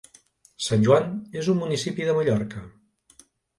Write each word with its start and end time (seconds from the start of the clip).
Sant 0.67 0.85
Joan 0.87 1.11
és 1.43 1.51
un 1.53 1.61
municipi 1.61 2.09
de 2.11 2.19
Mallorca. 2.21 2.65